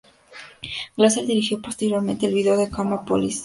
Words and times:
Glazer 0.97 1.27
dirigió 1.27 1.61
posteriormente 1.61 2.25
el 2.25 2.33
vídeo 2.33 2.57
de 2.57 2.71
"Karma 2.71 3.05
Police". 3.05 3.39